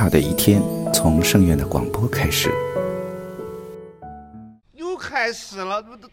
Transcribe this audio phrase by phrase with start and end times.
[0.00, 0.62] 好的一天
[0.94, 2.50] 从圣院的广播开始。
[4.72, 6.08] 又开始了，这这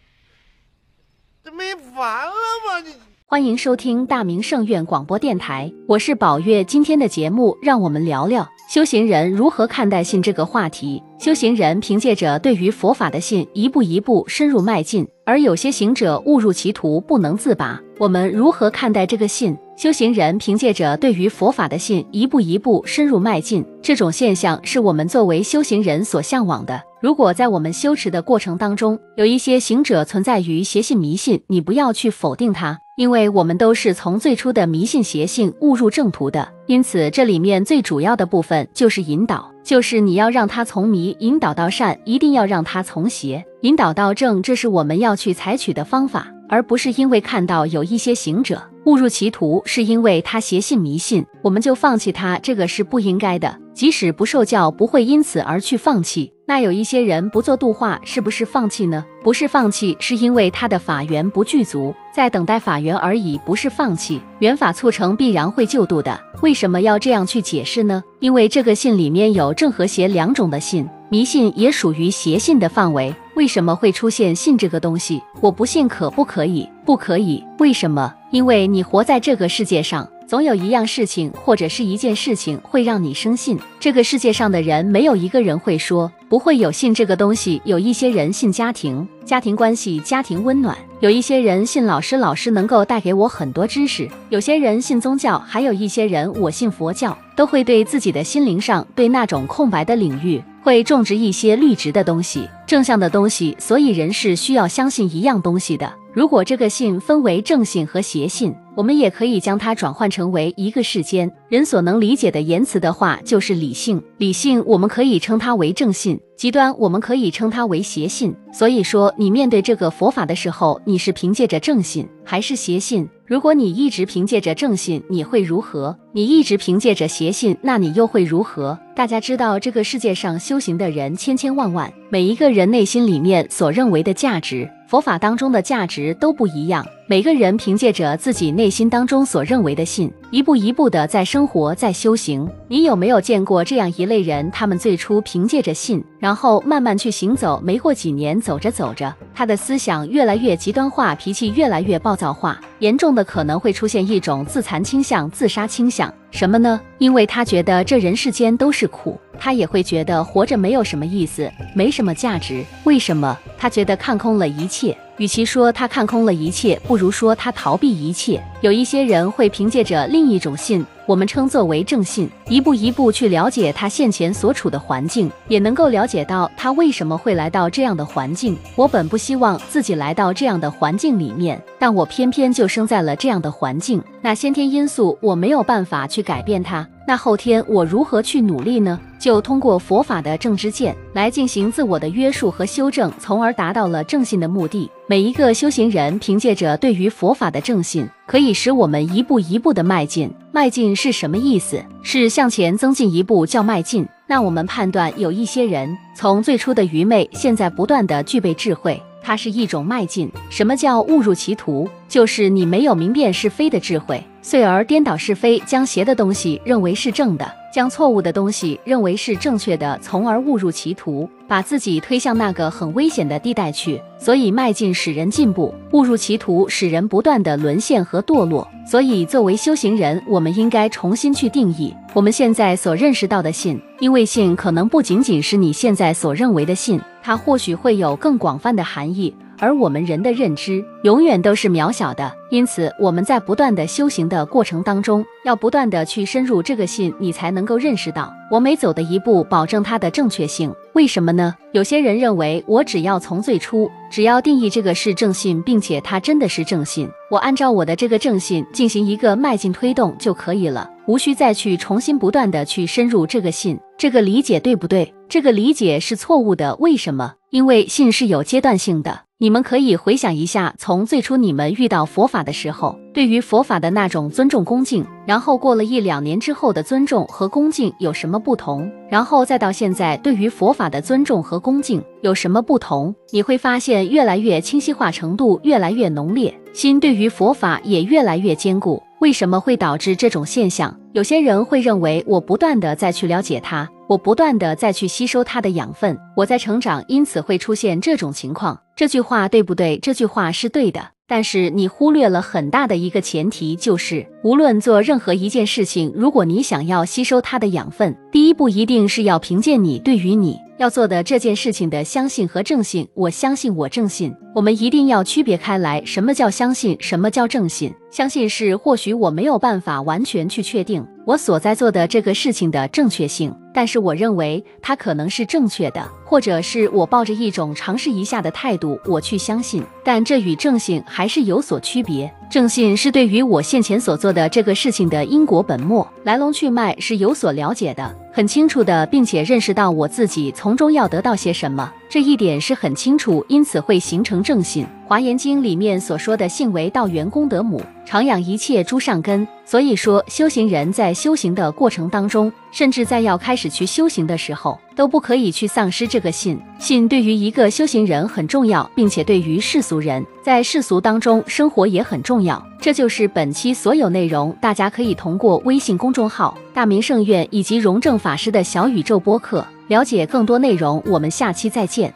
[1.46, 2.34] 这没完了
[2.68, 2.82] 吗？
[2.86, 2.94] 你
[3.28, 6.66] 欢迎收听大明圣院广播电台，我是宝月。
[6.66, 11.02] 今天的节目，让我们聊聊修行人如何看待信这个话题。
[11.18, 17.82] 修行人凭借着对于佛法的信，一步一步深入迈进，而有些行者误入歧途，不能自拔。
[18.00, 19.58] 我们如何看待这个信？
[19.78, 26.82] 修行人凭借着对于佛法的信，一步一步深入迈进，这种现象是我们作为修行人所向往的。
[27.00, 36.50] 如果在我们修持的过程当中，有一些行者存在于邪信迷信，你不要去否定它，因为我们都是从最初的迷信邪信误入正途的。
[36.66, 53.58] 因此，这里面最主要的部分就是引导，就是你要让他从迷引导到善，一定要让他从邪引导到正，这是我们要去采取的方法，而不是因为看到有一些行者误入歧途，是因为他邪信迷信，我们就放弃他，这个是不应该的。
[53.74, 56.32] 即使不受教，不会因此而去放弃。
[56.48, 59.06] 那有一些人不做度化，是不是放弃呢？
[59.22, 64.20] 不是放弃，是因为他的法缘不具足，在等待法缘而已，不是放弃。
[64.40, 66.20] 缘法促成，必然会救度的。
[66.42, 68.02] 为什么要这样去解释呢？
[68.20, 73.14] 因为这个信里面有正和邪两种的信，迷信也属于邪信的范围。
[73.36, 75.22] 为什么会出现信这个东西？
[75.40, 76.68] 我不信，可不可以？
[76.86, 77.44] 不可以。
[77.60, 78.14] 为什么？
[78.32, 80.08] 因为你活在这个世界上。
[80.28, 83.58] 总有一样事情或者是一件事情会让你生信。
[83.80, 87.62] 这个世界上的人没有一个人会说不会有信这个东西。
[87.64, 103.56] 有一些人信家庭，家庭关系，家庭温暖；有一些人信老师，老师能够带给我很多知识；有些人信宗教，还有一些人我信佛教，都会对自己的心灵上对那种空白的领域会种植一些绿植的东西，正向的东西。
[103.58, 105.90] 所以人是需要相信一样东西的。
[106.12, 114.00] 如果这个信分为正信和邪信，我们也可以将它转换成为一个世间人所能理解的言辞的话，就是理性。
[114.20, 118.36] 理性我们可以称它为正信，极端我们可以称它为邪信。
[118.54, 123.10] 所以说，你面对这个佛法的时候，你是凭借着正信还是邪信？
[123.26, 125.98] 如果你一直凭借着正信，你会如何？
[126.14, 128.78] 你一直凭借着邪信，那你又会如何？
[128.96, 134.70] 大家知道，这个世界上修行的人千千万万，每一个人内心里面所认为的价值。
[134.88, 142.46] 佛法当中的价值都不一样，每个人凭借着自己内心当中所认为的信，一步一步的在生活，在修行。
[142.68, 144.52] 你有没有见过这样一类人？
[144.52, 156.14] 他们最初凭借着信，然后慢慢去行走，没过几年，走着走着，他的思想越来越极端化，脾气越来越暴躁化，严重的可能会出现一种自残倾向、自杀倾向。
[156.30, 156.78] 什么呢？
[156.98, 162.66] 因为他觉得这人世间都是苦，他也会觉得活着没有什么意思，没什么价值。
[162.84, 163.40] 为什么？
[163.58, 164.94] 他觉得看空了一切。
[165.18, 168.44] 与其说他看空了一切，不如说他逃避一切。
[168.62, 178.58] 有一些人会凭借着另一种信，我们称作为正信，一步一步去了解他现前所处的环境，也能够了解到他为什么会来到这样的环境。
[178.76, 184.02] 我本不希望自己来到这样的环境里面，但我偏偏就生在了这样的环境。
[184.22, 186.88] 那先天因素我没有办法去改变它。
[187.08, 189.00] 那后天我如何去努力呢？
[189.18, 194.92] 就通过佛法的正知见来进行自我的约束和修正，从而达到了正信的目的。
[195.08, 200.30] 每一个修行人凭借着对于佛法的正信，可以使我们一步一步的迈进。
[200.52, 201.82] 迈进是什么意思？
[202.04, 204.06] 是向前增进一步叫迈进。
[204.28, 209.02] 那我们判断有一些人从最初的愚昧，现在不断的具备智慧。
[209.28, 210.32] 它是一种迈进。
[210.50, 211.86] 什么叫误入歧途？
[212.08, 224.02] 就是你没有明辨是非的智慧，遂而颠倒是非，将邪的东西认为是正的，将错误的东西认为是正确的，从而误入歧途，把自己推向那个很危险的地带去。
[224.18, 228.66] 所以迈进使人进步，误入歧途使人不断的沦陷和堕落。
[228.90, 236.98] 所以作为修行人，我们应该重新去定义我们现在所认识到的信，因为信可能不仅仅是你现在所认为的信。
[237.28, 242.32] 它或许会有更广泛的含义，而我们人的认知永远都是渺小的。
[242.50, 250.74] 因此，我们在不断的修行的过程当中，要不断的去深入这个信，你才能够认识到我每走的一步，保证它的正确性。
[250.94, 251.54] 为什么呢？
[251.74, 263.78] 有些人认为，我只要从最初，只要定义这个是正信，并且它真的是正信，我按照我的这个正信进行一个迈进推动就可以了，无需再去重新不断的去深入这个信。
[263.98, 265.14] 这个理解对不对？
[265.28, 266.76] 这个理解是错误的。
[266.78, 267.34] 为什么？
[267.50, 269.27] 因为信是有阶段性的。
[269.40, 278.92] 你们可以回想一下，从最初你们遇到佛法的时候，对于佛法的那种尊重恭敬，然后过了一两年之后的尊重和恭敬有什么不同？
[279.12, 283.14] 然后再到现在对于佛法的尊重和恭敬有什么不同？
[283.30, 289.04] 你会发现越来越清晰化程度越来越浓烈，心对于佛法也越来越坚固。
[289.20, 291.00] 为什么会导致这种现象？
[291.14, 298.80] 有些人会认为我不断的再去了解它，我不断的再去吸收它的养分，我在成长，因此会出现这种情况。
[298.98, 300.00] 这句话对不对？
[300.00, 301.10] 这句话是对的。
[301.28, 313.08] 但是你忽略了很大的一个前提，就是无论做任何一件事情，如果你想要吸收它的养分，第一步一定是要凭借你对于你要做的这件事情的相信和正信。
[313.14, 314.34] 我相信，我正信。
[314.54, 317.94] 我们一定要区别开来，什么叫相信，什么叫正信？
[318.10, 329.84] 相信是或许我没有办法完全去确定我所在做的这个事情的正确性，但是我认为它可能是正确的，或者是我抱着一种尝试一下的态度，我去相信。
[330.04, 332.34] 但这与正信还是有所区别。
[332.50, 344.88] 正信是对于我现前所做的这个事情的因果本末、来龙去脉是有所了解的，很清楚的，并且认识到我自己从中要得到些什么，这一点是很清楚，因此会形成正信。
[345.06, 356.60] 华严经里面所说的“信为道源功德母，常养一切诸上根”，所以说修行人在修行的过程当中，甚至在要开始去修行的时候，都不可以去丧失这个信。
[356.80, 362.62] 信对于一个修行人很重要，并且对于世俗人在世俗当中生活也很重要。
[362.80, 371.02] 这就是本期所有内容，大家可以通过微信公众号“大明圣院”以及荣正法师的小宇宙播客了解更多内容。
[371.06, 372.14] 我们下期再见。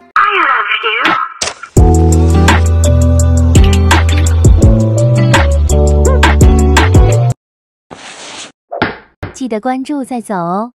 [9.33, 10.73] 记得关注再走哦。